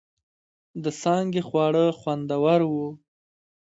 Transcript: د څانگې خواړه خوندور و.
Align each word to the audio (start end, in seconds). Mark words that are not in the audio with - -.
د 0.83 0.85
څانگې 1.01 1.41
خواړه 1.47 1.85
خوندور 1.99 2.59
و. 2.71 2.73